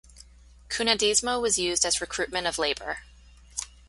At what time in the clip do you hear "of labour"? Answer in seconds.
2.47-3.03